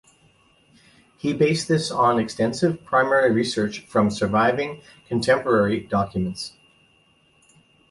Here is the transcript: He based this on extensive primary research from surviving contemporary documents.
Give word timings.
He 1.19 1.31
based 1.31 1.67
this 1.67 1.91
on 1.91 2.17
extensive 2.17 2.83
primary 2.83 3.31
research 3.31 3.81
from 3.85 4.09
surviving 4.09 4.81
contemporary 5.07 5.81
documents. 5.81 6.53